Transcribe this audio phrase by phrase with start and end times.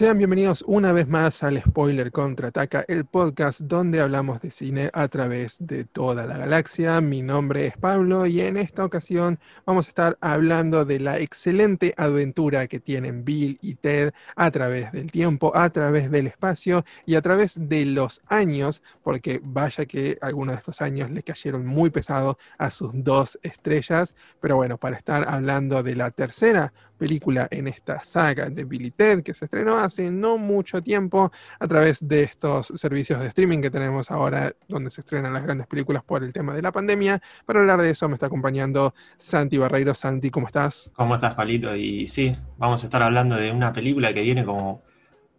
[0.00, 5.08] Sean bienvenidos una vez más al Spoiler Contraataca, el podcast donde hablamos de cine a
[5.08, 7.02] través de toda la galaxia.
[7.02, 11.92] Mi nombre es Pablo y en esta ocasión vamos a estar hablando de la excelente
[11.98, 17.16] aventura que tienen Bill y Ted a través del tiempo, a través del espacio y
[17.16, 21.90] a través de los años, porque vaya que algunos de estos años le cayeron muy
[21.90, 24.16] pesado a sus dos estrellas.
[24.40, 29.22] Pero bueno, para estar hablando de la tercera película en esta saga de Billy Ted
[29.22, 33.70] que se estrenó hace no mucho tiempo a través de estos servicios de streaming que
[33.70, 37.20] tenemos ahora donde se estrenan las grandes películas por el tema de la pandemia.
[37.44, 39.94] Para hablar de eso me está acompañando Santi Barreiro.
[39.94, 40.92] Santi, ¿cómo estás?
[40.94, 41.74] ¿Cómo estás, Palito?
[41.74, 44.82] Y sí, vamos a estar hablando de una película que viene como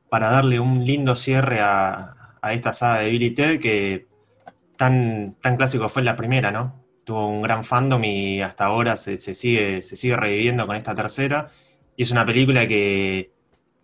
[0.10, 2.18] para darle un lindo cierre a,
[2.52, 4.08] esta saga de Billy Ted que
[4.76, 6.82] tan, tan clásico fue la primera, ¿no?
[7.04, 11.50] tuvo un gran fandom y hasta ahora se, sigue, se sigue reviviendo con esta tercera.
[11.96, 13.32] Y es una película que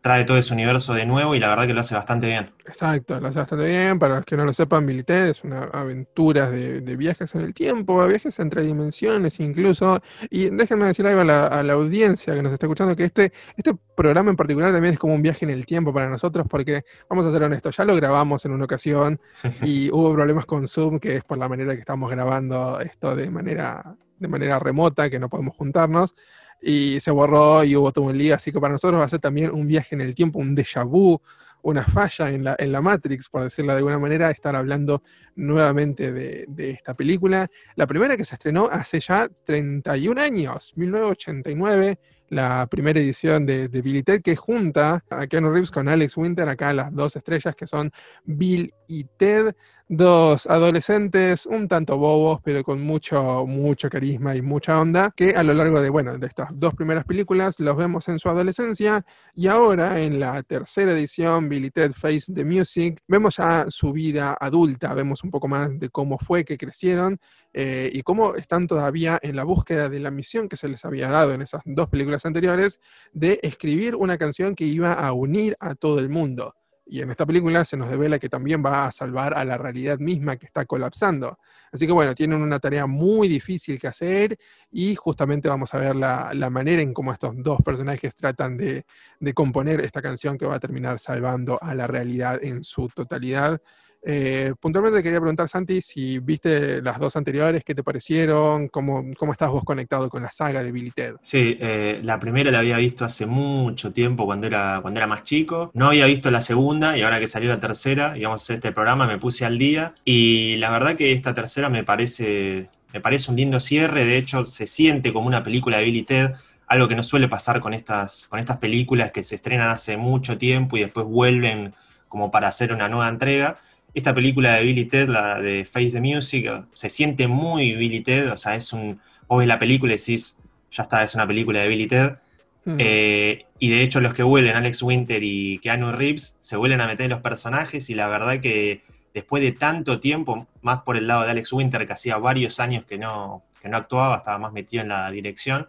[0.08, 2.50] trae todo ese universo de nuevo y la verdad que lo hace bastante bien.
[2.66, 4.00] Exacto, lo hace bastante bien.
[4.00, 8.08] Para los que no lo sepan, Milité es una aventura de, viajes en el tiempo,
[8.08, 10.02] viajes entre dimensiones incluso.
[10.30, 14.30] Y déjenme decir algo a la, audiencia que nos está escuchando, que este, este programa
[14.30, 17.32] en particular también es como un viaje en el tiempo para nosotros, porque vamos a
[17.34, 19.20] ser honestos, ya lo grabamos en una ocasión
[19.62, 23.30] y hubo problemas con Zoom, que es por la manera que estamos grabando esto de
[23.30, 26.16] manera, de manera remota, que no podemos juntarnos
[26.62, 29.20] y se borró y hubo todo un lío, así que para nosotros va a ser
[29.20, 31.22] también un viaje en el tiempo, un déjà vu,
[31.62, 35.04] una falla en la, en la Matrix, por decirlo de alguna manera, estar hablando
[35.36, 37.50] nuevamente de, de, esta película.
[37.76, 43.82] La primera que se estrenó hace ya 31 años, 1989, la primera edición de, de
[43.82, 47.68] Billy Ted, que junta a Keanu Reeves con Alex Winter, acá las dos estrellas que
[47.68, 47.92] son
[48.26, 49.54] Bill y Ted
[49.90, 55.44] dos adolescentes un tanto bobos, pero con mucho, mucho carisma y mucha onda, que a
[55.44, 59.06] lo largo de, bueno, de estas dos primeras películas los vemos en su adolescencia.
[59.36, 64.38] Y ahora en la tercera edición, Billy Ted Face the Music, vemos ya su vida
[64.40, 67.20] adulta, vemos un poco más de cómo fue que crecieron
[67.54, 71.10] eh, y cómo están todavía en la búsqueda de la misión que se les había
[71.10, 72.80] dado en esas dos películas anteriores
[73.14, 76.56] de escribir una canción que iba a unir a todo el mundo.
[76.90, 80.00] Y en esta película se nos devela que también va a salvar a la realidad
[80.00, 81.38] misma que está colapsando.
[81.72, 84.38] Así que bueno, tienen una tarea muy difícil que hacer
[84.72, 88.86] y justamente vamos a ver la, manera en cómo estos dos personajes tratan de,
[89.20, 93.62] de componer esta canción que va a terminar salvando a la realidad en su totalidad.
[94.04, 98.68] Eh, puntualmente quería preguntar, Santi, si viste las dos anteriores, ¿qué te parecieron?
[98.70, 101.16] ¿Cómo, cómo estás vos conectado con la saga de Billy Ted?
[101.22, 105.24] Sí, eh, la primera la había visto hace mucho tiempo, cuando era, cuando era más
[105.24, 105.72] chico.
[105.74, 109.18] No había visto la segunda y ahora que salió la tercera, digamos, este programa me
[109.18, 109.94] puse al día.
[110.06, 114.06] Y la verdad que esta tercera me parece, me parece un lindo cierre.
[114.06, 116.32] De hecho, se siente como una película de Billy Ted
[116.68, 120.38] algo que no suele pasar con estas, con estas películas que se estrenan hace mucho
[120.38, 121.74] tiempo y después vuelven
[122.10, 123.56] como para hacer una nueva entrega
[123.98, 128.32] esta película de Billy Ted, la de Face the Music, se siente muy Billy Ted,
[128.32, 129.00] o sea, es un.
[129.28, 130.38] Vos ves la película y decís,
[130.72, 132.18] ya está, es una película de Billy Ted.
[132.66, 132.76] Mm.
[132.78, 136.86] Eh, y de hecho, los que vuelven, Alex Winter y Keanu Reeves, se vuelven a
[136.86, 137.90] meter en los personajes.
[137.90, 138.84] Y la verdad que
[139.16, 142.86] después de tanto tiempo, más por el lado de Alex Winter, que hacía varios años
[142.86, 145.68] que no, que no actuaba, estaba más metido en la dirección,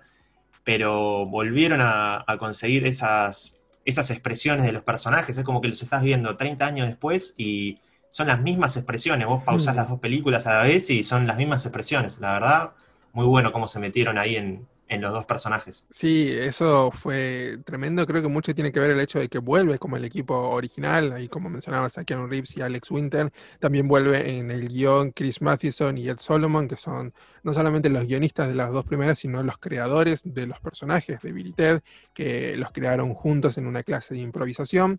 [0.65, 3.57] pero volvieron a, a conseguir esas,
[3.87, 5.39] esas expresiones de los personajes.
[5.39, 7.79] Es como que los estás viendo 30 años después y
[8.19, 9.29] son las mismas expresiones.
[9.29, 9.77] Vos pausás mm.
[9.77, 12.19] las dos películas a la vez y son las mismas expresiones.
[12.19, 12.73] La verdad,
[13.13, 14.67] muy bueno cómo se metieron ahí en,
[15.01, 15.87] los dos personajes.
[15.91, 18.05] Sí, eso fue tremendo.
[18.07, 21.23] Creo que mucho tiene que ver el hecho de que vuelve como el equipo original,
[21.23, 23.31] y como mencionabas a Keanu Reeves y Alex Winter.
[23.61, 27.15] También vuelve en el guion Chris Matheson y Ed Solomon, que son
[27.45, 31.31] no solamente los guionistas de las dos primeras, sino los creadores de los personajes de
[31.31, 31.83] Billy Ted,
[32.15, 34.99] que los crearon juntos en una clase de improvisación.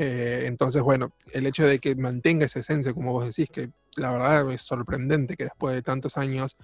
[0.00, 4.12] Eh, entonces, bueno, el hecho de que mantenga esa esencia, como vos decís, que la
[4.12, 6.56] verdad es sorprendente que después de tantos años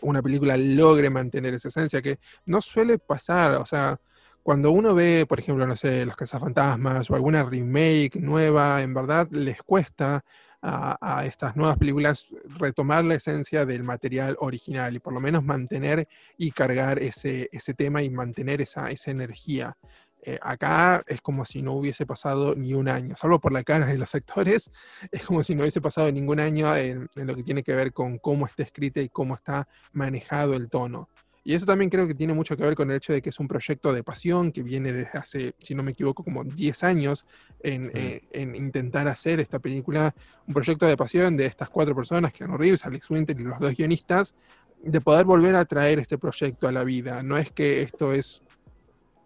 [0.00, 3.98] una película logre mantener esa esencia, que no suele pasar, o sea,
[4.42, 9.28] cuando uno ve, por ejemplo, no sé, Los Cazafantasmas o alguna remake nueva, en verdad
[9.32, 10.24] les cuesta
[10.62, 12.28] a, estas nuevas películas
[12.58, 16.08] retomar la esencia del material original y por lo menos mantener
[16.38, 19.76] y cargar ese, ese tema y mantener esa, esa energía.
[20.22, 23.86] Eh, acá es como si no hubiese pasado ni un año, salvo por la cara
[23.86, 24.70] de los actores,
[25.12, 28.18] es como si no hubiese pasado ningún año en, lo que tiene que ver con
[28.18, 31.08] cómo está escrita y cómo está manejado el tono.
[31.44, 33.40] Y eso también creo que tiene mucho que ver con el hecho de que es
[33.40, 37.24] un proyecto de pasión que viene desde hace, si no me equivoco, como 10 años
[37.60, 40.14] en, eh, en intentar hacer esta película,
[40.46, 43.74] un proyecto de pasión de estas cuatro personas, Keanu Reeves, Alex Winter y los dos
[43.74, 44.34] guionistas,
[44.82, 47.22] de poder volver a traer este proyecto a la vida.
[47.22, 48.42] No es que esto es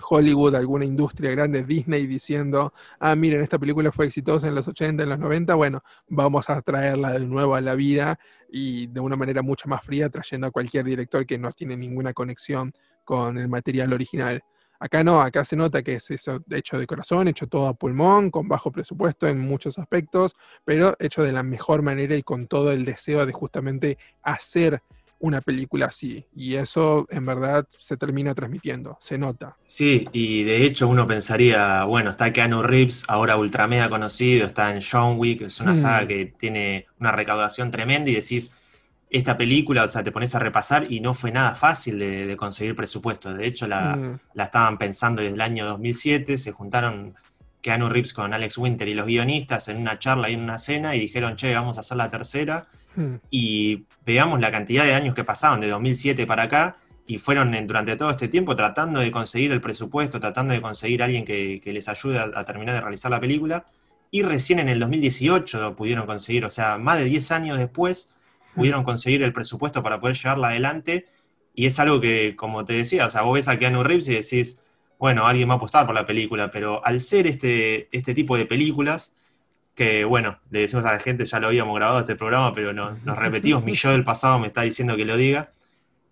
[0.08, 5.02] Hollywood, alguna industria grande, Disney, diciendo, ah, miren, esta película fue exitosa en los 80,
[5.02, 8.18] en los 90, bueno, vamos a traerla de nuevo a la vida
[8.50, 12.12] y de una manera mucho más fría, trayendo a cualquier director que no tiene ninguna
[12.12, 12.72] conexión
[13.04, 14.42] con el material original.
[14.82, 18.32] Acá no, acá se nota que es eso hecho de corazón, hecho todo a pulmón,
[18.32, 20.34] con bajo presupuesto en muchos aspectos,
[20.64, 24.82] pero hecho de la mejor manera y con todo el deseo de justamente hacer
[25.22, 26.26] una película así.
[26.36, 29.56] Y eso en verdad se termina transmitiendo, se nota.
[29.66, 34.74] Sí, y de hecho uno pensaría, bueno, está Keanu Reeves, ahora ultra mega conocido, está
[34.74, 36.08] en John Wick, es una saga mm.
[36.08, 38.52] que tiene una recaudación tremenda y decís,
[39.10, 42.74] esta película, o sea, te pones a repasar y no fue nada fácil de, conseguir
[42.74, 43.32] presupuesto.
[43.32, 44.18] De hecho, la, mm.
[44.34, 47.14] la, estaban pensando desde el año 2007, se juntaron
[47.60, 50.96] Keanu Reeves con Alex Winter y los guionistas en una charla y en una cena
[50.96, 52.66] y dijeron, che, vamos a hacer la tercera.
[52.94, 53.16] Hmm.
[53.30, 57.96] Y veamos la cantidad de años que pasaron de 2007 para acá y fueron durante
[57.96, 61.88] todo este tiempo tratando de conseguir el presupuesto, tratando de conseguir a alguien que, les
[61.88, 63.66] ayude a, terminar de realizar la película.
[64.10, 68.14] Y recién en el 2018 lo pudieron conseguir, o sea, más de 10 años después
[68.52, 68.54] hmm.
[68.54, 71.08] pudieron conseguir el presupuesto para poder llevarla adelante.
[71.54, 74.14] Y es algo que, como te decía, o sea, vos ves a Keanu Reeves y
[74.14, 74.58] decís,
[74.98, 78.46] bueno, alguien va a apostar por la película, pero al ser este, este tipo de
[78.46, 79.12] películas,
[79.74, 82.98] que bueno, le decimos a la gente, ya lo habíamos grabado este programa, pero no,
[83.04, 85.52] nos repetimos, mi yo del pasado me está diciendo que lo diga.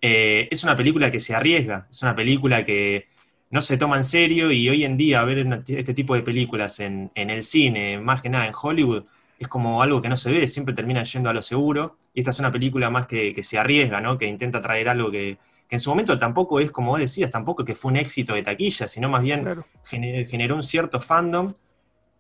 [0.01, 3.09] Eh, es una película que se arriesga, es una película que
[3.51, 7.11] no se toma en serio y hoy en día ver este tipo de películas en,
[7.15, 9.05] el cine, más que nada en Hollywood,
[9.39, 11.97] es como algo que no se ve, siempre termina yendo a lo seguro.
[12.15, 14.17] Y esta es una película más que, se arriesga, ¿no?
[14.19, 17.75] que intenta traer algo que, en su momento tampoco es, como vos decías, tampoco que
[17.75, 21.55] fue un éxito de taquilla, sino más bien generó un cierto fandom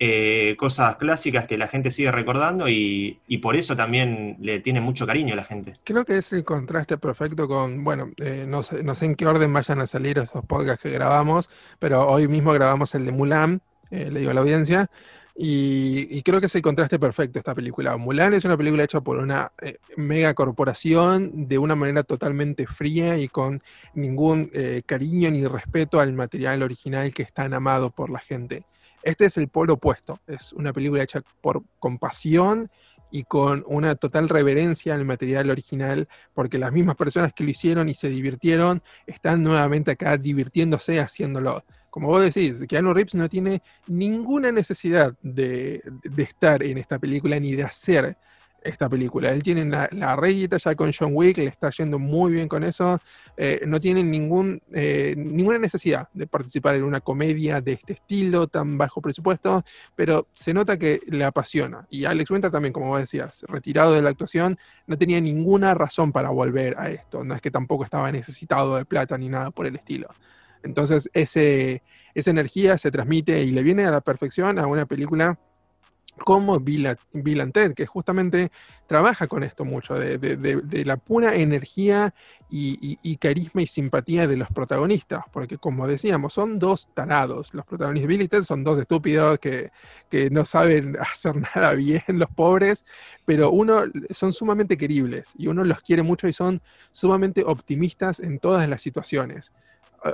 [0.03, 5.07] eh, cosas clásicas que la gente sigue recordando y, por eso también le tiene mucho
[5.07, 5.79] cariño a la gente.
[5.85, 9.27] Creo que es el contraste perfecto con, bueno, eh, no, sé, no sé en qué
[9.27, 13.61] orden vayan a salir esos podcasts que grabamos, pero hoy mismo grabamos el de Mulan,
[13.91, 14.91] eh, le digo a la audiencia,
[15.37, 17.99] y, creo que es el contraste perfecto esta película.
[17.99, 19.53] Mulan es una película hecha por una
[19.99, 23.63] mega corporación de una manera totalmente fría y con
[23.93, 24.51] ningún
[24.87, 28.65] cariño ni respeto al material original que es tan amado por la gente.
[29.03, 32.69] Este es el polo opuesto, es una película hecha por compasión
[33.11, 37.89] y con una total reverencia al material original, porque las mismas personas que lo hicieron
[37.89, 41.65] y se divirtieron están nuevamente acá divirtiéndose haciéndolo.
[41.91, 47.41] Como vos decís, Keanu Reeves no tiene ninguna necesidad de, de estar en esta película
[47.41, 48.17] ni de hacer
[48.63, 49.31] esta película.
[49.31, 50.19] Él tiene la, la
[50.59, 52.99] ya con John Wick, le está yendo muy bien con eso.
[53.37, 58.47] Eh, no tiene ningún, eh, ninguna necesidad de participar en una comedia de este estilo,
[58.49, 59.65] tan bajo presupuesto,
[59.97, 61.83] pero se nota que le apasiona.
[61.91, 66.31] Y Alex Winter también, como decías, retirado de la actuación, no tenía ninguna razón para
[66.31, 67.25] volver a esto.
[67.25, 70.09] No es que tampoco estaba necesitado de plata ni nada por el estilo.
[70.63, 71.83] Entonces, ese,
[72.15, 75.39] esa energía se transmite y le viene a la perfección a una película
[76.19, 78.51] como Bill, Bill Ted, que justamente
[78.87, 82.13] trabaja con esto mucho, de, la pura energía
[82.51, 88.09] y, carisma y simpatía de los protagonistas, porque como decíamos, son dos tarados, los protagonistas
[88.09, 89.71] de Bill y Ted son dos estúpidos que,
[90.09, 92.85] que, no saben hacer nada bien, los pobres,
[93.25, 96.61] pero uno son sumamente queribles y uno los quiere mucho y son
[96.93, 99.53] sumamente optimistas en todas las situaciones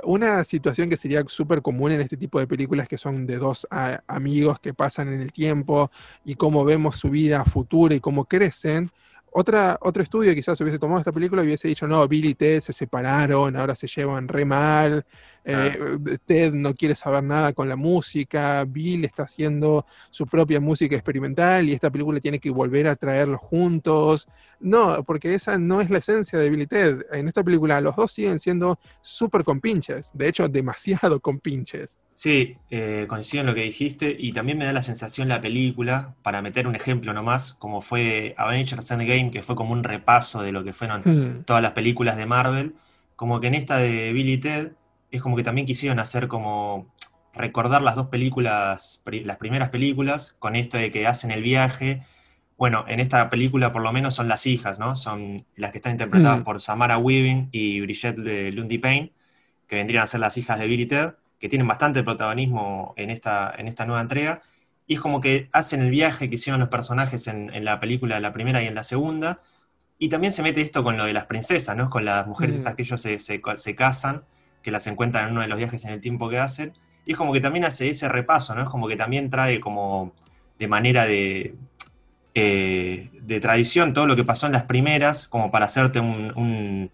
[0.03, 3.67] una situación que sería súper común en este tipo de películas que son de dos
[4.07, 5.91] amigos que pasan en el tiempo
[6.25, 8.91] y cómo vemos su vida futura y cómo crecen,
[9.39, 12.59] otra, otro estudio quizás hubiese tomado esta película y hubiese dicho, no, Bill y Ted
[12.59, 15.05] se separaron, ahora se llevan re mal,
[15.49, 20.95] eh, Ted no quiere saber nada con la música, Bill está haciendo su propia música
[20.95, 24.27] experimental y esta película tiene que volver a traerlos juntos.
[24.59, 27.05] No, porque esa no es la esencia de Bill y Ted.
[27.13, 31.97] En esta película los dos siguen siendo súper compinches, de hecho demasiado compinches.
[32.13, 36.15] Sí, eh, coincido en lo que dijiste y también me da la sensación la película,
[36.23, 40.51] para meter un ejemplo nomás, como fue Avengers Endgame, que fue como un repaso de
[40.51, 41.43] lo que fueron hmm.
[41.45, 42.75] todas las películas de Marvel,
[43.15, 44.71] como que en esta de Billy Ted
[45.11, 46.93] es como que también quisieron hacer como
[47.33, 52.03] recordar las dos películas, las primeras películas, con esto de que hacen el viaje.
[52.57, 54.95] Bueno, en esta película por lo menos son las hijas, ¿no?
[54.95, 56.43] Son las que están interpretadas hmm.
[56.43, 59.13] por Samara Weaving y Brigitte Lundy Payne,
[59.67, 63.53] que vendrían a ser las hijas de Billy Ted que tienen bastante protagonismo en esta,
[63.57, 64.41] en esta nueva entrega.
[64.87, 68.33] Y es como que hacen el viaje que hicieron los personajes en, la película, la
[68.33, 69.41] primera y en la segunda.
[69.99, 71.89] Y también se mete esto con lo de las princesas, ¿no?
[71.89, 72.57] Con las mujeres mm.
[72.59, 74.23] estas que ellos se, se, casan,
[74.67, 76.73] que las encuentran en uno de los viajes en el tiempo que hacen.
[77.05, 78.63] Y es como que también hace ese repaso, ¿no?
[78.63, 80.11] Es como que también trae como
[80.59, 81.55] de manera de,
[82.35, 86.91] eh, de tradición todo lo que pasó en las primeras, como para hacerte un,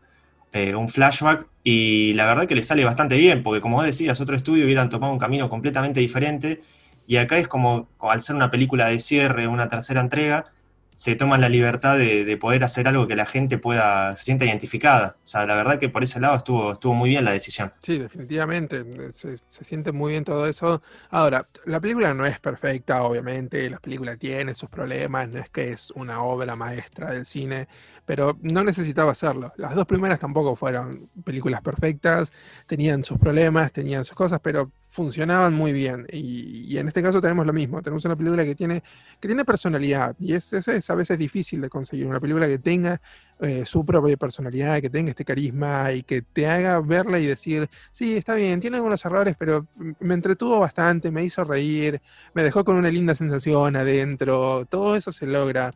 [0.52, 4.22] eh, un flashback, y la verdad que le sale bastante bien, porque como vos decías,
[4.22, 6.62] otro estudio hubieran tomado un camino completamente diferente,
[7.08, 10.46] y acá es como, al ser una película de cierre, una tercera entrega,
[10.96, 15.18] se toman la libertad de, poder hacer algo que la gente pueda, se sienta identificada.
[15.24, 17.72] O sea, la verdad que por ese lado estuvo, estuvo muy bien la decisión.
[17.82, 20.82] Sí, definitivamente, se, se, siente muy bien todo eso.
[21.10, 25.72] Ahora, la película no es perfecta, obviamente, la película tiene sus problemas, no es que
[25.72, 27.68] es una obra maestra del cine,
[28.06, 29.54] pero no necesitaba hacerlo.
[29.58, 32.32] Las dos primeras tampoco fueron películas perfectas,
[32.68, 36.06] tenían sus problemas, tenían sus cosas, pero funcionaban muy bien.
[36.12, 38.84] Y, en este caso tenemos lo mismo, tenemos una película que tiene,
[39.20, 42.58] que tiene personalidad, y es, eso es a veces difícil de conseguir, una película que
[42.60, 43.02] tenga
[43.40, 47.70] eh, su propia personalidad, que tenga este carisma y que te haga verla y decir,
[47.92, 49.68] sí, está bien, tiene algunos errores, pero
[50.00, 52.02] me entretuvo bastante, me hizo reír,
[52.34, 55.74] me dejó con una linda sensación adentro, todo eso se logra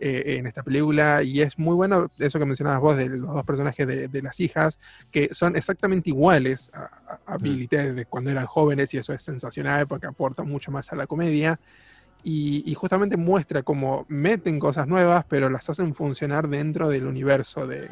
[0.00, 3.44] eh, en esta película y es muy bueno eso que mencionabas vos de los dos
[3.44, 4.80] personajes de, las hijas,
[5.10, 7.42] que son exactamente iguales a, a mm.
[7.42, 10.96] Billy Ted de cuando eran jóvenes y eso es sensacional porque aporta mucho más a
[10.96, 11.60] la comedia.
[12.22, 17.88] Y, justamente muestra cómo meten cosas nuevas, pero las hacen funcionar dentro del universo de,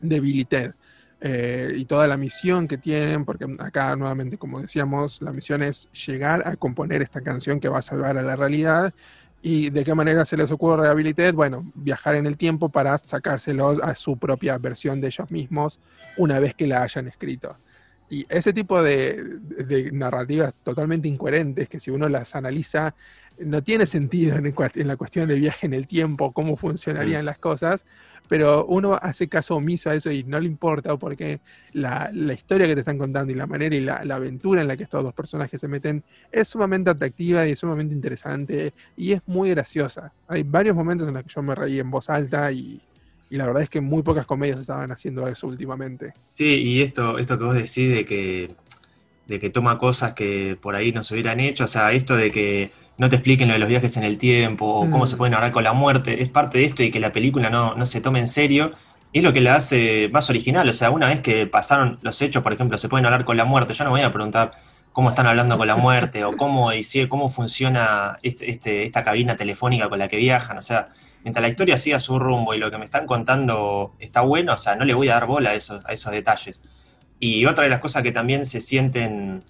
[0.00, 0.72] de Billy Ted.
[1.20, 5.90] Eh, y toda la misión que tienen, porque acá nuevamente, como decíamos, la misión es
[5.92, 8.94] llegar a componer esta canción que va a salvar a la realidad
[9.40, 11.32] ¿Y de qué manera se les ocurre Rehabilitate?
[11.32, 15.78] Bueno, viajar en el tiempo para sacárselos a su propia versión de ellos mismos
[16.16, 17.56] una vez que la hayan escrito.
[18.10, 19.22] Y ese tipo de,
[19.92, 22.94] narrativas totalmente incoherentes, que si uno las analiza,
[23.40, 27.38] no tiene sentido en, en la cuestión de viaje en el tiempo, cómo funcionarían las
[27.38, 27.84] cosas,
[28.28, 31.40] pero uno hace caso omiso a eso y no le importa porque
[31.72, 34.82] la, historia que te están contando y la manera y la, aventura en la que
[34.82, 39.50] estos dos personajes se meten es sumamente atractiva y es sumamente interesante y es muy
[39.50, 40.12] graciosa.
[40.28, 42.80] Hay varios momentos en los que yo me reí en voz alta y,
[43.30, 46.14] la verdad es que muy pocas comedias estaban haciendo eso últimamente.
[46.30, 48.54] Sí, y esto, esto que vos decís de que,
[49.26, 52.30] de que toma cosas que por ahí no se hubieran hecho, o sea, esto de
[52.30, 55.18] que no te expliquen lo de los viajes en el tiempo o cómo se mm.
[55.18, 56.22] pueden hablar con la muerte.
[56.22, 58.72] Es parte de esto y que la película no, se tome en serio.
[59.12, 60.68] es lo que la hace más original.
[60.68, 63.44] O sea, una vez que pasaron los hechos, por ejemplo, se pueden hablar con la
[63.44, 63.72] muerte.
[63.72, 64.50] Yo no voy a preguntar
[64.92, 66.70] cómo están hablando con la muerte o cómo,
[67.08, 70.58] cómo funciona este, este, esta cabina telefónica con la que viajan.
[70.58, 70.88] O sea,
[71.22, 74.56] mientras la historia siga su rumbo y lo que me están contando está bueno, o
[74.56, 76.62] sea, no le voy a dar bola a esos, a esos detalles.
[77.20, 79.44] Y otra de las cosas que también se sienten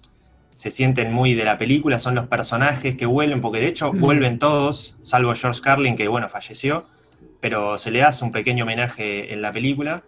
[0.59, 3.99] se sienten muy de la película, son los personajes que vuelven, porque de hecho mm.
[4.01, 6.85] vuelven todos, salvo George Carlin, que bueno, falleció,
[7.39, 10.03] pero se le hace un pequeño homenaje en la película.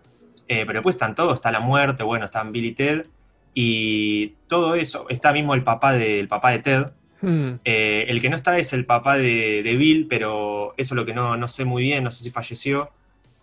[0.49, 3.05] Eh, pero después están todos, está la muerte, bueno, están Billy y Ted,
[3.53, 6.87] y todo eso, está mismo el papá de, papá de Ted.
[7.21, 7.51] Mm.
[7.63, 11.13] Eh, el que no está es el papá de, Bill, pero eso es lo que
[11.13, 12.91] no, no sé muy bien, no sé si falleció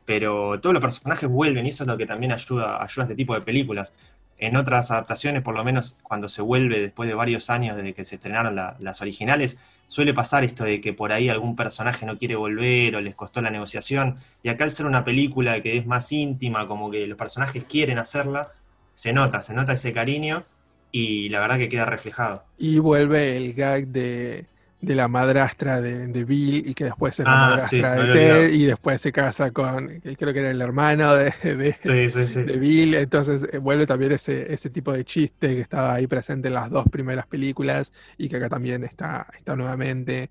[0.04, 3.14] pero todos los personajes vuelven y eso es lo que también ayuda, ayuda a este
[3.14, 3.92] tipo de películas
[4.38, 8.04] en otras adaptaciones, por lo menos cuando se vuelve después de varios años desde que
[8.04, 12.36] se estrenaron las originales, suele pasar esto de que por ahí algún personaje no quiere
[12.36, 14.16] volver o les costó la negociación.
[14.42, 17.98] Y acá al ser una película que es más íntima, como que los personajes quieren
[17.98, 18.52] hacerla,
[18.94, 20.44] se nota, se nota ese cariño
[20.92, 22.44] y la verdad que queda reflejado.
[22.58, 24.46] Y vuelve el gag de
[24.80, 28.64] de la madrastra de, Bill y que después es la ah, madrastra de Ted y
[28.64, 33.86] después se casa con, creo que era el hermano de, de, Bill, entonces eh, vuelve
[33.86, 37.92] también ese, ese tipo de chiste que estaba ahí presente en las dos primeras películas
[38.16, 40.30] y que acá también está, está nuevamente.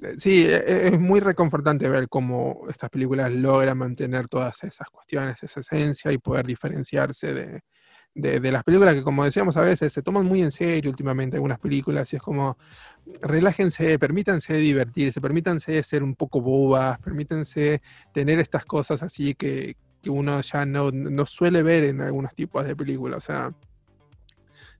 [0.00, 4.88] Eh, sí, e, e, es muy reconfortante ver cómo estas películas logran mantener todas esas
[4.90, 7.62] cuestiones, esa esencia y poder diferenciarse de,
[8.18, 11.58] de, las películas que, como decíamos a veces, se toman muy en serio últimamente algunas
[11.58, 12.58] películas y es como,
[13.20, 20.10] relájense, permítanse divertirse, permítanse ser un poco bobas, permítanse tener estas cosas así que, que
[20.10, 23.18] uno ya no, no, suele ver en algunos tipos de películas.
[23.18, 23.52] O sea,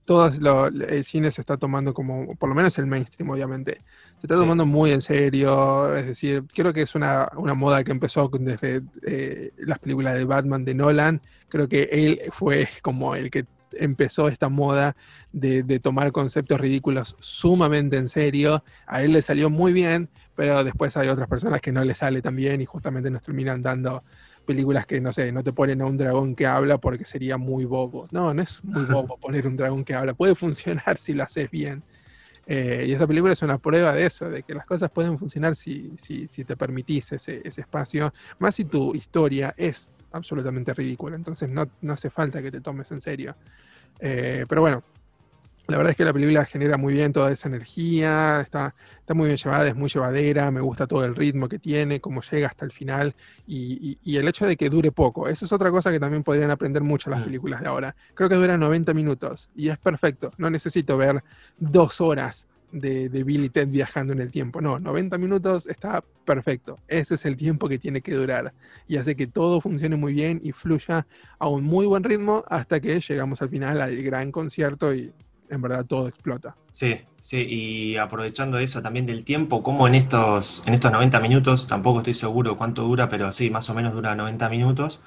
[0.05, 3.75] todo el cine se está tomando como, por lo menos el mainstream, obviamente,
[4.17, 5.95] se está tomando muy en serio.
[5.95, 10.65] Es decir, creo que es una, moda que empezó desde eh, las películas de Batman
[10.65, 11.21] de Nolan.
[11.47, 14.95] Creo que él fue como el que empezó esta moda
[15.31, 18.63] de, de, tomar conceptos ridículos sumamente en serio.
[18.87, 22.21] A él le salió muy bien, pero después hay otras personas que no le sale
[22.21, 24.03] tan bien y justamente nos terminan dando
[24.49, 27.65] películas que, no sé, no te ponen a un dragón que habla porque sería muy
[27.65, 28.07] bobo.
[28.09, 30.15] No, no es muy bobo poner un dragón que habla.
[30.15, 31.83] Puede funcionar si lo haces bien.
[32.47, 35.55] Eh, y esta película es una prueba de eso, de que las cosas pueden funcionar
[35.55, 41.15] si, si, si te permitís ese, ese, espacio, más si tu historia es absolutamente ridícula.
[41.15, 43.35] Entonces no, no hace falta que te tomes en serio.
[43.99, 44.83] Eh, pero bueno,
[45.69, 49.27] La verdad es que la película genera muy bien toda esa energía, está, está muy
[49.27, 52.65] bien llevada, es muy llevadera, me gusta todo el ritmo que tiene, cómo llega hasta
[52.65, 53.13] el final
[53.45, 55.27] y, y, el hecho de que dure poco.
[55.27, 57.23] Esa es otra cosa que también podrían aprender mucho las mm.
[57.23, 57.95] películas de ahora.
[58.15, 60.33] Creo que dura 90 minutos y es perfecto.
[60.39, 61.23] No necesito ver
[61.59, 64.61] dos horas de, de Ted viajando en el tiempo.
[64.61, 66.77] No, 90 minutos está perfecto.
[66.87, 68.53] Ese es el tiempo que tiene que durar.
[68.87, 71.07] Y hace que todo funcione muy bien y fluya
[71.37, 75.11] a un muy buen ritmo hasta que llegamos al final al gran concierto y
[75.49, 76.55] en verdad todo explota.
[76.71, 81.67] Sí, sí, y aprovechando eso también del tiempo, como en estos, en estos 90 minutos,
[81.67, 85.01] tampoco estoy seguro cuánto dura, pero sí, más o menos dura 90 minutos,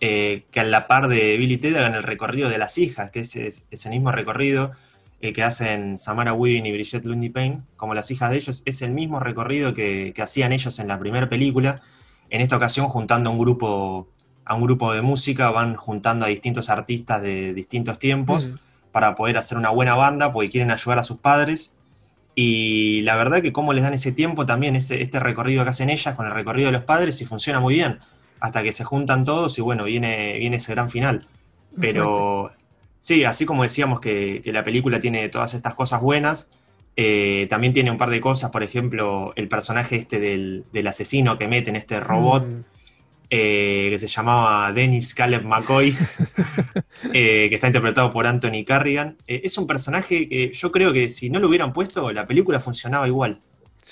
[0.00, 3.10] eh, que a la par de Bill y Ted hagan el recorrido de las hijas,
[3.10, 4.72] que es ese mismo recorrido
[5.20, 8.82] eh, que hacen Samara Weaving y Brigitte Lundy Payne, como las hijas de ellos, es
[8.82, 11.80] el mismo recorrido que, hacían ellos en la primera película.
[12.30, 14.08] En esta ocasión, juntando a un grupo,
[14.44, 18.54] a un grupo de música, van juntando a distintos artistas de distintos tiempos mm.
[18.92, 21.74] para poder hacer una buena banda, porque quieren ayudar a sus padres.
[22.36, 25.90] Y la verdad que cómo les dan ese tiempo también, ese, este recorrido que hacen
[25.90, 27.98] ellas con el recorrido de los padres, y funciona muy bien,
[28.38, 31.26] hasta que se juntan todos y bueno, viene, viene ese gran final.
[31.80, 32.52] Pero
[33.08, 36.50] Sí, así como decíamos que, la película tiene todas estas cosas buenas,
[36.94, 41.48] eh, también tiene un par de cosas, por ejemplo, el personaje este del, asesino que
[41.48, 42.64] mete en este robot, mm.
[43.30, 45.96] eh, que se llamaba Dennis Caleb McCoy,
[47.14, 49.16] eh, que está interpretado por Anthony Carrigan.
[49.26, 53.08] es un personaje que yo creo que si no lo hubieran puesto, la película funcionaba
[53.08, 53.40] igual.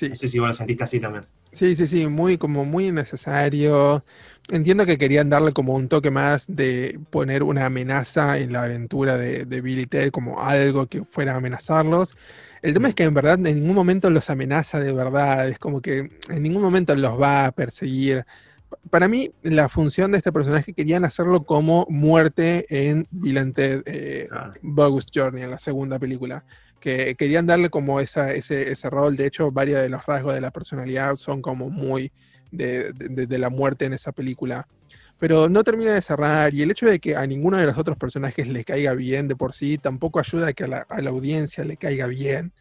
[0.02, 1.24] No sé si vos lo sentiste así también.
[1.52, 4.04] Sí, sí, sí, muy, como muy necesario.
[4.48, 9.18] Entiendo que querían darle como un toque más de poner una amenaza en la aventura
[9.18, 12.16] de, de Billy Ted, como algo que fuera a amenazarlos.
[12.62, 15.80] El tema es que en verdad en ningún momento los amenaza de verdad, es como
[15.80, 18.24] que en ningún momento los va a perseguir.
[18.90, 23.82] Para mí, la función de este personaje querían hacerlo como muerte en Bill and Ted
[23.86, 24.28] eh,
[24.62, 26.44] Bogus Journey, en la segunda película
[26.78, 29.16] que querían darle como esa, ese, ese, rol.
[29.16, 32.12] De hecho, varios de los rasgos de la personalidad son como muy
[32.50, 34.66] de, la muerte en esa película.
[35.18, 37.96] Pero no termina de cerrar y el hecho de que a ninguno de los otros
[37.96, 41.10] personajes le caiga bien de por sí tampoco ayuda a que a la, a la
[41.10, 42.52] audiencia le caiga bien.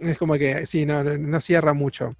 [0.00, 2.16] Es como que sí, no, no cierra mucho.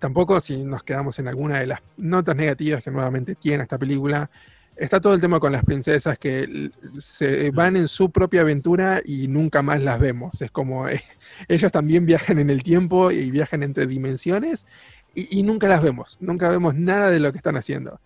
[0.00, 4.28] Tampoco si nos quedamos en alguna de las notas negativas que nuevamente tiene esta película,
[4.76, 9.28] está todo el tema con las princesas que se van en su propia aventura y
[9.28, 10.42] nunca más las vemos.
[10.42, 11.02] Es como eh,
[11.48, 14.66] ellos también viajan en el tiempo y viajan entre dimensiones
[15.14, 16.16] y, nunca las vemos.
[16.20, 18.00] Nunca vemos nada de lo que están haciendo.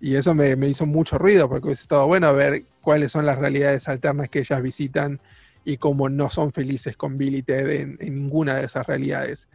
[0.00, 3.88] Y eso me, hizo mucho ruido porque hubiese estado bueno ver cuáles son las realidades
[3.88, 5.20] alternas que ellas visitan
[5.64, 9.48] y cómo no son felices con Billy y Ted en, ninguna de esas realidades.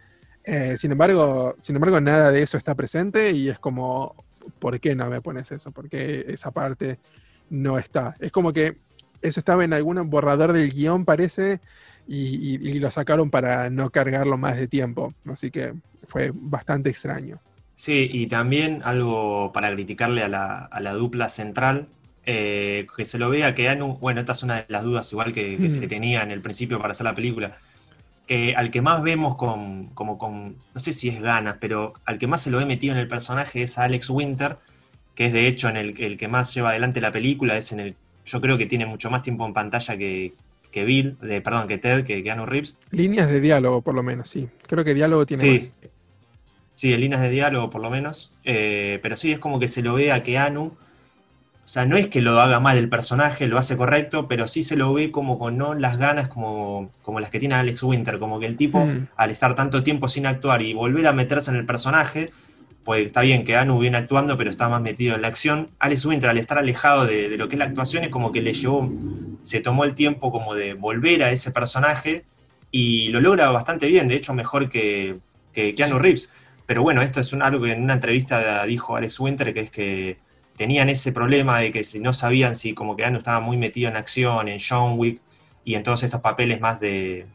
[0.44, 4.16] Eh, sin, embargo, sin embargo, nada de eso está presente y es como,
[4.60, 5.72] ¿por qué no me pones eso?
[5.72, 7.00] ¿Por qué esa parte
[7.50, 8.16] no está?
[8.20, 8.78] Es como que
[9.22, 11.60] eso estaba en algún borrador del guion, parece,
[12.08, 15.14] y, lo sacaron para no cargarlo más de tiempo.
[15.26, 15.74] Así que
[16.08, 17.40] fue bastante extraño.
[17.76, 21.88] Sí, y también algo para criticarle a la, dupla central,
[22.26, 25.32] eh, que se lo vea que Anu, bueno, esta es una de las dudas igual
[25.32, 25.88] que, se hmm.
[25.88, 27.58] tenía en el principio para hacer la película,
[28.26, 32.18] que al que más vemos con, como con, no sé si es ganas, pero al
[32.18, 34.58] que más se lo he metido en el personaje es a Alex Winter,
[35.14, 37.80] que es de hecho en el, el que más lleva adelante la película, es en
[37.80, 40.34] el, yo creo que tiene mucho más tiempo en pantalla que,
[40.78, 42.78] que Bill, de, perdón, que Ted, que Keanu Reeves.
[42.92, 44.48] Líneas de diálogo, por lo menos, sí.
[44.68, 45.54] Creo que diálogo tiene sí.
[45.54, 45.90] más.
[46.76, 48.34] Sí, en líneas de diálogo, por lo menos.
[48.44, 50.78] Eh, pero sí, es como que se lo ve a Keanu
[51.68, 54.64] o sea, no es que lo haga mal el personaje, lo hace correcto, pero sí
[54.64, 58.20] se lo ve como con no las ganas como, como las que tiene Alex Winter,
[58.20, 59.10] como que el tipo, mm.
[59.18, 62.32] al estar tanto tiempo sin actuar y volver a meterse en el personaje,
[62.88, 65.68] pues está bien que Anu viene actuando, pero está más metido en la acción.
[65.78, 68.54] Alex Winter, al estar alejado de, lo que es la actuación, es como que le
[68.54, 68.90] llevó,
[69.42, 72.24] se tomó el tiempo como de volver a ese personaje
[72.72, 75.18] y lo logra bastante bien, de hecho mejor que,
[75.52, 76.32] que Keanu Reeves.
[76.66, 80.18] Pero bueno, esto es algo que en una entrevista dijo Alex Winter, que es que
[80.56, 83.98] tenían ese problema de que no sabían si como que Anu estaba muy metido en
[83.98, 85.20] acción, en John Wick
[85.66, 87.26] y en todos estos papeles más de,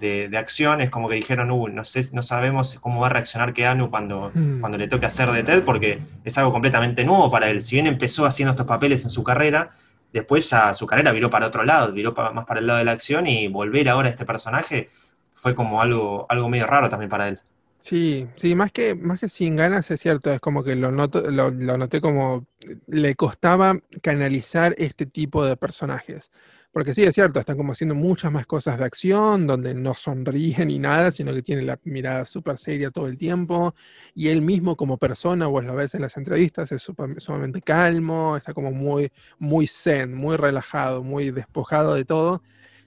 [0.00, 3.52] de, acción, es como que dijeron, uh, no, sé, no sabemos cómo va a reaccionar
[3.52, 4.60] Keanu cuando, hmm.
[4.60, 7.62] cuando le toque hacer de Ted, porque es algo completamente nuevo para él.
[7.62, 9.70] Si bien empezó haciendo estos papeles en su carrera,
[10.12, 12.92] después ya su carrera viró para otro lado, viró más para el lado de la
[12.92, 14.90] acción y volver ahora a este personaje
[15.34, 17.40] fue como algo, algo medio raro también para él.
[17.80, 21.30] Sí, sí, más que, más que sin ganas es cierto, es como que lo, noto,
[21.30, 22.46] lo, noté como
[22.86, 26.30] le costaba canalizar este tipo de personajes.
[26.72, 30.64] Porque sí, es cierto, están como haciendo muchas más cosas de acción, donde no sonríe
[30.64, 33.74] ni nada, sino que tiene la mirada súper seria todo el tiempo.
[34.14, 36.82] Y él mismo como persona, vos lo ves en las entrevistas, es
[37.18, 42.42] sumamente calmo, está como muy, muy zen, muy relajado, muy despojado de todo.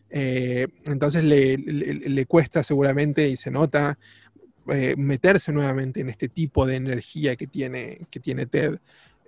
[0.10, 3.98] Eh, entonces le, cuesta seguramente y se nota
[4.70, 8.80] eh, meterse nuevamente en este tipo de energía que tiene, que tiene Ted.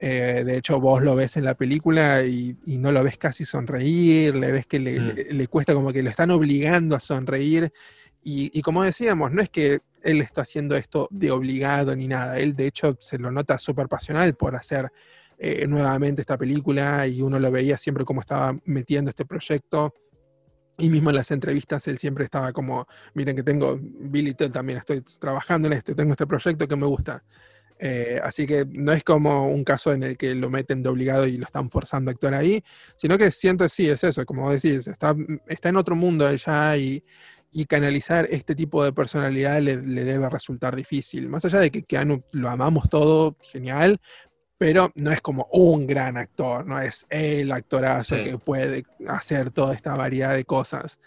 [0.08, 4.36] Eh, de hecho, vos lo ves en la película y, no lo ves casi sonreír,
[4.36, 5.48] le ves que le, mm.
[5.48, 7.74] cuesta como que lo están obligando a sonreír.
[8.22, 12.56] Y, como decíamos, no es que él está haciendo esto de obligado ni nada, él
[12.56, 14.92] de hecho se lo nota súper pasional por hacer
[15.40, 19.92] eh, nuevamente esta película y uno lo veía siempre como estaba metiendo este proyecto.
[20.78, 25.02] Y mismo en las entrevistas él siempre estaba como, miren que tengo, Billy también estoy
[25.20, 27.24] trabajando en esto, tengo este proyecto que me gusta.
[27.78, 31.28] Eh, así que no es como un caso en el que lo meten de obligado
[31.28, 32.64] y lo están forzando a actuar ahí,
[32.96, 35.16] sino que siento, sí, es eso, como decís, está,
[35.48, 37.04] está en otro mundo ella y,
[37.58, 41.30] y canalizar este tipo de personalidad le, debe resultar difícil.
[41.30, 44.02] Más allá de que Keanu lo amamos todo, genial,
[44.58, 49.74] pero no es como un gran actor, no es el actorazo que puede hacer toda
[49.74, 51.00] esta variedad de cosas.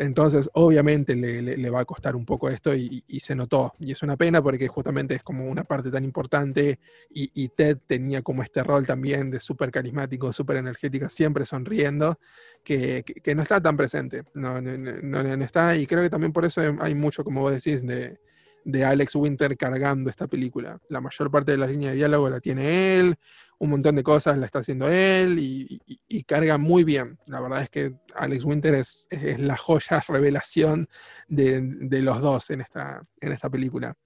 [0.00, 3.74] Entonces, obviamente le, va a costar un poco esto y, se notó.
[3.78, 6.78] Y es una pena porque justamente es como una parte tan importante
[7.10, 12.18] y, Ted tenía como este rol también de súper carismático, súper energético, siempre sonriendo,
[12.64, 13.04] que,
[13.36, 14.22] no está tan presente.
[14.32, 15.76] No, no, no, está.
[15.76, 18.18] Y creo que también por eso hay mucho, como vos decís, de,
[18.64, 20.80] de Alex Winter cargando esta película.
[20.88, 23.18] La mayor parte de la línea de diálogo la tiene él,
[23.58, 27.18] un montón de cosas la está haciendo él y, carga muy bien.
[27.26, 30.88] La verdad es que Alex Winter es, la joya revelación
[31.28, 33.96] de, los dos en esta, en esta película.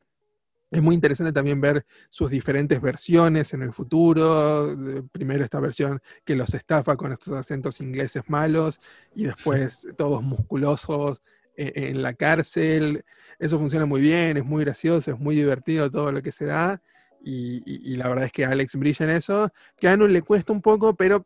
[0.71, 4.77] Es muy interesante también ver sus diferentes versiones en el futuro.
[5.13, 8.81] Primero esta versión que los estafa con estos acentos ingleses malos
[9.15, 11.23] y después todos musculosos
[11.57, 13.05] en la cárcel.
[13.39, 16.81] Eso funciona muy bien, es muy gracioso, es muy divertido todo lo que se da.
[17.25, 19.53] Y, la verdad es que Alex brilla en eso.
[19.77, 21.25] Que a Anu le cuesta un poco, pero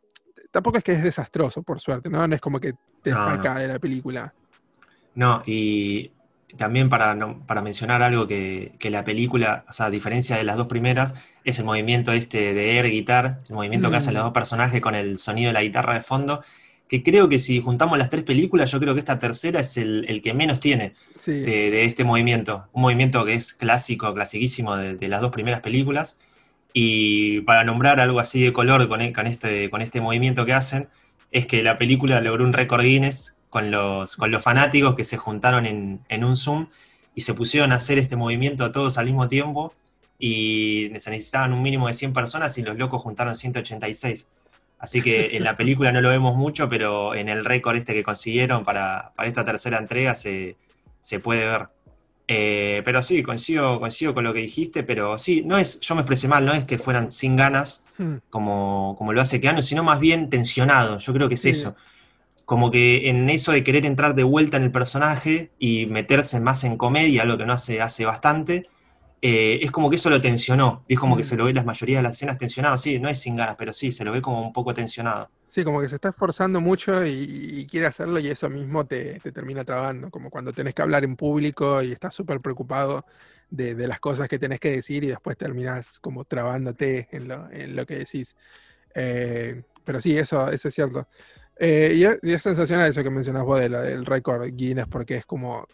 [0.51, 2.25] tampoco es que es desastroso, por suerte, ¿no?
[2.27, 4.33] No es como que te saca de la película.
[5.15, 6.11] No, y
[6.57, 10.67] también para, para mencionar algo que, la película, o sea, a diferencia de las dos
[10.67, 14.25] primeras, es el movimiento este de air guitar, el movimiento que hacen los mm.
[14.25, 16.43] dos personajes con el sonido de la guitarra de fondo,
[16.89, 20.21] que creo que si juntamos las tres películas, yo creo que esta tercera es el,
[20.23, 20.95] que menos tiene
[21.27, 22.65] de, este movimiento.
[22.73, 26.17] Un movimiento que es clásico, clasiquísimo de, las dos primeras películas.
[26.73, 30.89] Y para nombrar algo así de color con, este, con este movimiento que hacen,
[31.31, 35.17] es que la película logró un récord Guinness con los, con los fanáticos que se
[35.17, 36.69] juntaron en, en un Zoom
[37.13, 39.73] y se pusieron a hacer este movimiento todos al mismo tiempo
[40.17, 44.27] y se necesitaban un mínimo de 100 personas y los locos juntaron 186.
[44.79, 48.01] Así que en la película no lo vemos mucho, pero en el récord este que
[48.01, 50.55] consiguieron para, esta tercera entrega se,
[51.21, 51.67] puede ver.
[52.29, 56.01] Eh, pero sí, coincido, coincido con lo que dijiste, pero sí, no es, yo me
[56.01, 58.15] expresé mal, no es que fueran sin ganas, hmm.
[58.29, 60.99] como, como lo hace Keanu, sino más bien tensionado.
[60.99, 61.75] Yo creo que es eso.
[62.45, 66.63] Como que en eso de querer entrar de vuelta en el personaje y meterse más
[66.63, 68.69] en comedia, lo que no hace hace bastante,
[69.21, 70.83] eh, es como que eso lo tensionó.
[70.87, 72.77] es como que se lo ve la mayoría de las escenas tensionado.
[72.77, 75.29] Sí, no es sin ganas, pero sí, se lo ve como un poco tensionado.
[75.47, 79.63] Sí, como que se está esforzando mucho y, quiere hacerlo y eso mismo te, termina
[79.65, 80.09] trabando.
[80.09, 83.05] Como cuando tenés que hablar en público y estás súper preocupado
[83.49, 87.27] de, las cosas que tenés que decir y después terminas como trabándote en
[87.75, 88.35] lo, que decís.
[88.95, 91.07] Eh, pero sí, eso, eso es cierto.
[91.57, 95.67] Eh, y, es, sensacional eso que mencionas vos del récord Guinness, porque es como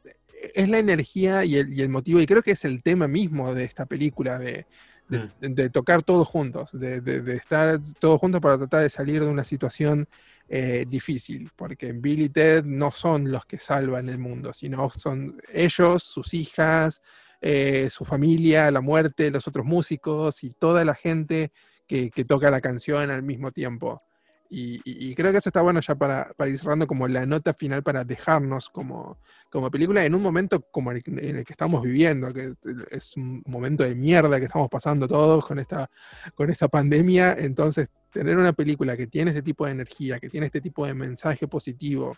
[0.53, 3.85] es la energía y el, motivo, y creo que es el tema mismo de esta
[3.85, 4.65] película, de,
[5.09, 5.71] mm.
[5.71, 7.01] tocar todos juntos, de,
[7.35, 10.07] estar todos juntos para tratar de salir de una situación
[10.49, 15.41] eh, difícil, porque Bill y Ted no son los que salvan el mundo, sino son
[15.51, 17.01] ellos, sus hijas,
[17.41, 21.51] eh, su familia, la muerte, los otros músicos y toda la gente
[21.87, 24.01] que toca la canción al mismo tiempo.
[24.49, 28.03] Y, creo que eso está bueno ya para, ir cerrando como la nota final para
[28.03, 29.17] dejarnos como,
[29.49, 32.53] como película en un momento como el, en el que estamos viviendo, que
[32.91, 35.89] es un momento de mierda que estamos pasando todos con esta,
[36.35, 37.35] con esta pandemia.
[37.37, 40.93] Entonces, tener una película que tiene este tipo de energía, que tiene este tipo de
[40.93, 42.15] mensaje positivo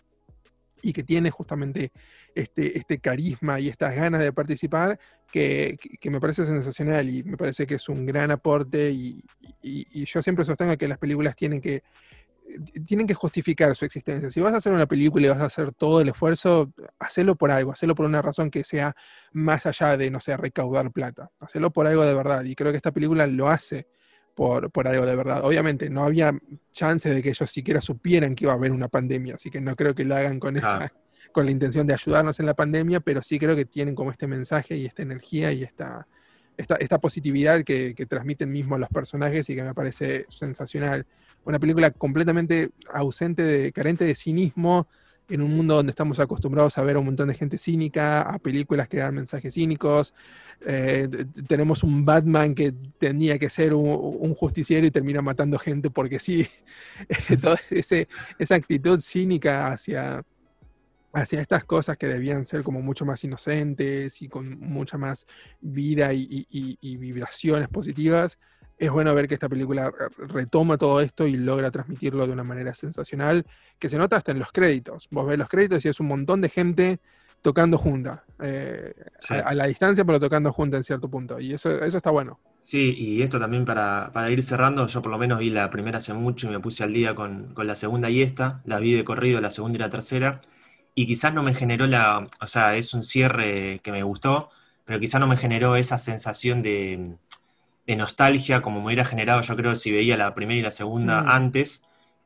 [0.80, 1.90] y que tiene justamente
[2.34, 4.98] este, este carisma y estas ganas de participar,
[5.32, 9.24] que, me parece sensacional y me parece que es un gran aporte y
[10.04, 11.82] yo siempre sostengo que las películas tienen que
[12.86, 14.30] tienen que justificar su existencia.
[14.30, 17.50] Si vas a hacer una película y vas a hacer todo el esfuerzo, hacelo por
[17.50, 18.94] algo, hacelo por una razón que sea
[19.32, 21.30] más allá de, no sé, recaudar plata.
[21.40, 22.44] Hacelo por algo de verdad.
[22.44, 23.88] Y creo que esta película lo hace
[24.34, 25.44] por, por algo de verdad.
[25.44, 26.32] Obviamente no había
[26.72, 29.76] chance de que ellos siquiera supieran que iba a haber una pandemia, así que no
[29.76, 30.92] creo que lo hagan con esa
[31.32, 34.26] con la intención de ayudarnos en la pandemia, pero sí creo que tienen como este
[34.26, 36.06] mensaje y esta energía y esta,
[36.58, 41.06] esta, positividad que, transmiten mismo los personajes y que me parece sensacional
[41.44, 44.86] una película completamente ausente, de, carente de cinismo,
[45.30, 48.38] en un mundo donde estamos acostumbrados a ver a un montón de gente cínica, a
[48.38, 50.14] películas que dan mensajes cínicos.
[50.66, 51.08] Eh,
[51.46, 56.46] tenemos un Batman que tenía que ser un, justiciero y termina matando gente porque sí.
[57.40, 60.24] Toda esa actitud cínica hacia,
[61.12, 65.26] hacia estas cosas que debían ser como mucho más inocentes y con mucha más
[65.60, 68.38] vida y vibraciones positivas
[68.78, 72.74] es bueno ver que esta película retoma todo esto y logra transmitirlo de una manera
[72.74, 73.44] sensacional,
[73.78, 75.08] que se nota hasta en los créditos.
[75.10, 77.00] Vos ves los créditos y es un montón de gente
[77.42, 78.92] tocando junta, eh,
[79.28, 81.40] a, la distancia, pero tocando junta en cierto punto.
[81.40, 82.38] Y eso, eso está bueno.
[82.62, 86.12] Sí, y esto también para, ir cerrando, yo por lo menos vi la primera hace
[86.12, 89.04] mucho y me puse al día con, con la segunda y esta, la vi de
[89.04, 90.40] corrido, la segunda y la tercera,
[90.98, 94.50] y quizás no me generó la, o sea, es un cierre que me gustó,
[94.84, 97.14] pero quizás no me generó esa sensación de,
[97.86, 101.22] de nostalgia como me hubiera generado, yo creo, si veía la primera y la segunda
[101.22, 101.28] mm.
[101.28, 101.84] antes,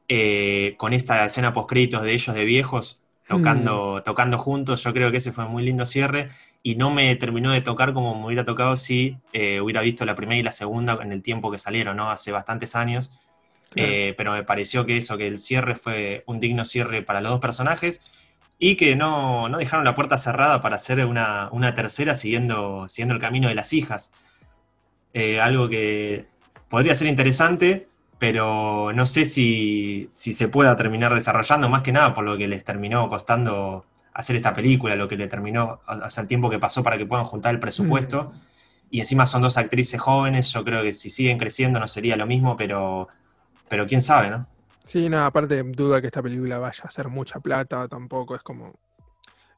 [0.09, 4.05] eh, con esta escena post créditos de ellos de viejos tocando, mm.
[4.05, 6.31] tocando juntos, yo creo que ese fue un muy lindo cierre
[6.63, 10.17] y no me terminó de tocar como me hubiera tocado si eh, hubiera visto la
[10.17, 12.11] primera y la segunda en el tiempo que salieron, ¿no?
[12.11, 13.13] Hace bastantes años.
[13.75, 17.33] Eh, pero me pareció que eso, que el cierre fue un digno cierre para los
[17.33, 18.03] dos personajes
[18.59, 23.21] y que no, dejaron la puerta cerrada para hacer una, una tercera siguiendo, siguiendo el
[23.21, 24.13] camino de las hijas.
[25.15, 26.27] Eh, algo que
[26.69, 27.87] podría ser interesante,
[28.19, 32.65] pero no sé si, se pueda terminar desarrollando, más que nada por lo que les
[32.65, 33.85] terminó costando
[34.15, 37.27] hacer esta película, lo que le terminó, hace el tiempo que pasó para que puedan
[37.27, 38.33] juntar el presupuesto.
[38.33, 38.41] Mm.
[38.91, 42.27] Y encima son dos actrices jóvenes, yo creo que si siguen creciendo no sería lo
[42.27, 43.09] mismo, pero,
[43.69, 44.47] pero quién sabe, ¿no?
[44.85, 48.69] Sí, nada, aparte duda que esta película vaya a hacer mucha plata, tampoco es como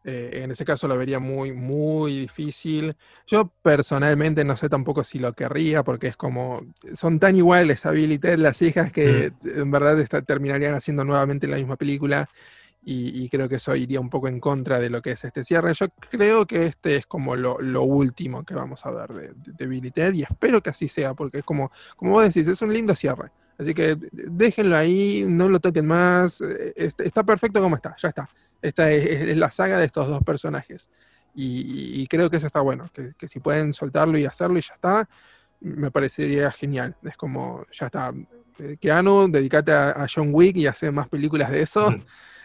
[0.07, 2.95] eh, en ese caso lo vería muy, muy difícil.
[3.27, 6.61] Yo personalmente no sé tampoco si lo querría, porque es como,
[6.95, 9.61] son tan iguales a Billy Ted, las hijas, que mm.
[9.61, 12.29] en verdad terminarían haciendo nuevamente la misma película.
[12.87, 15.73] Y, creo que eso iría un poco en contra de lo que es este cierre.
[15.73, 19.91] Yo creo que este es como lo, último que vamos a ver de, de, Billy
[19.91, 22.95] Ted y espero que así sea, porque es como, como vos decís, es un lindo
[22.95, 23.31] cierre.
[23.59, 28.29] Así que déjenlo ahí, no lo toquen más, eh, está perfecto como está, ya está.
[28.61, 30.89] Esta es, la saga de estos dos personajes.
[31.37, 35.09] Y, creo que eso está bueno, que, si pueden soltarlo y hacerlo y ya está,
[35.61, 36.97] me parecería genial.
[37.03, 38.13] Es como, ya está,
[38.59, 41.95] eh, Keanu, dedícate a, John Wick y hacer más películas de eso.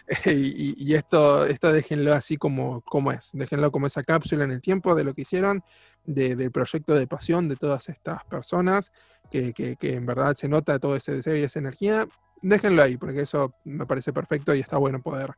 [0.25, 4.95] y, esto, esto déjenlo así como, como es, déjenlo como esa cápsula en el tiempo
[4.95, 5.63] de lo que hicieron,
[6.03, 8.91] del proyecto de pasión de todas estas personas,
[9.29, 12.07] que, que, en verdad se nota todo ese deseo y esa energía.
[12.41, 15.35] Déjenlo ahí, porque eso me parece perfecto y está bueno poder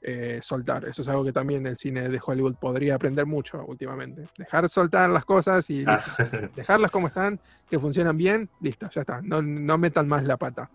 [0.00, 0.86] eh, soltar.
[0.86, 4.24] Eso es algo que también el cine de Hollywood podría aprender mucho últimamente.
[4.38, 6.02] Dejar soltar las cosas y ah.
[6.54, 9.20] dejarlas como están, que funcionan bien, listo, ya está.
[9.20, 10.70] No, no metan más la pata.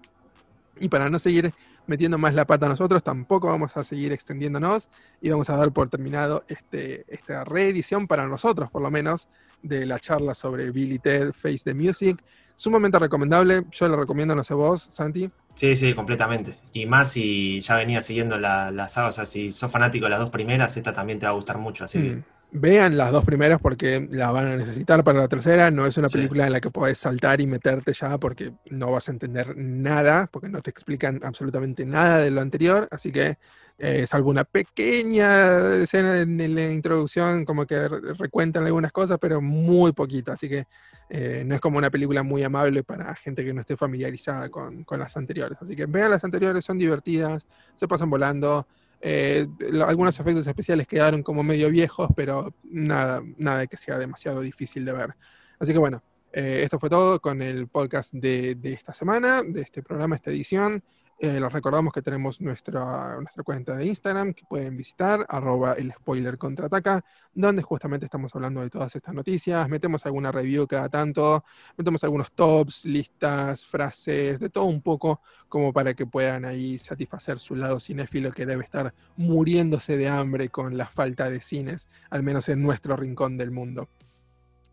[0.79, 1.51] Y para no seguir
[1.89, 4.89] metiendo más la pata nosotros, tampoco vamos a seguir extendiéndonos
[5.21, 9.27] y vamos a dar por terminado este, esta reedición para nosotros, por lo menos,
[9.63, 12.23] de la charla sobre Billy Ted Face the Music.
[12.55, 15.31] Sumamente recomendable, yo lo recomiendo, no sé vos, Santi.
[15.55, 16.59] Sí, sí, completamente.
[16.73, 20.11] Y más si ya venía siguiendo la, la saga, o sea, si sos fanático de
[20.11, 22.38] las dos primeras, esta también te va a gustar mucho, así que...
[22.51, 25.69] Vean las dos primeras porque la van a necesitar para la tercera.
[25.69, 29.07] No es una película en la que podés saltar y meterte ya porque no vas
[29.07, 32.87] a entender nada, porque no te explican absolutamente nada de lo anterior.
[32.89, 33.37] Así que,
[33.77, 39.91] eh, salvo una pequeña escena en la introducción, como que recuentan algunas cosas, pero muy
[39.91, 40.31] poquito.
[40.31, 40.63] Así que
[41.11, 44.83] eh, no es como una película muy amable para gente que no esté familiarizada con,
[44.85, 45.59] con las anteriores.
[45.61, 48.65] Así que vean las anteriores, son divertidas, se pasan volando.
[49.01, 49.47] Eh,
[49.85, 54.93] algunos efectos especiales quedaron como medio viejos, pero nada, nada que sea demasiado difícil de
[54.93, 55.15] ver.
[55.59, 59.61] Así que bueno, eh, esto fue todo con el podcast de, de, esta semana, de
[59.61, 60.83] este programa, esta edición.
[61.21, 65.91] Eh, les recordamos que tenemos nuestra, nuestra cuenta de Instagram que pueden visitar, arroba el
[65.91, 67.03] spoiler contraataca,
[67.33, 71.43] donde justamente estamos hablando de todas estas noticias, metemos alguna review cada tanto,
[71.75, 77.37] metemos algunos tops, listas, frases, de todo un poco, como para que puedan ahí satisfacer
[77.39, 82.23] su lado cinéfilo que debe estar muriéndose de hambre con la falta de cines, al
[82.23, 83.89] menos en nuestro rincón del mundo.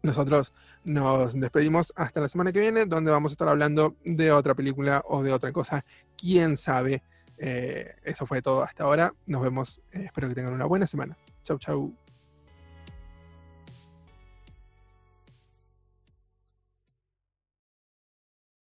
[0.02, 0.52] Nosotros
[0.85, 5.02] nos despedimos hasta la semana que viene, donde vamos a estar hablando de otra película
[5.06, 5.85] o de otra cosa.
[6.16, 7.02] Quién sabe.
[7.38, 9.12] Eh, eso fue todo hasta ahora.
[9.26, 9.80] Nos vemos.
[9.92, 11.16] Eh, espero que tengan una buena semana.
[11.42, 12.06] Chau, chau.